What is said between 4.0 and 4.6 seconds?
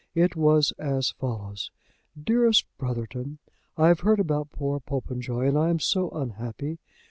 about